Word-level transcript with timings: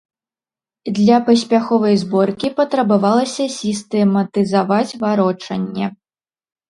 Для 0.99 1.17
паспяховай 1.27 1.95
зборкі 2.03 2.47
патрабавалася 2.59 3.43
сістэматызаваць 3.59 4.97
варочанне. 5.05 5.85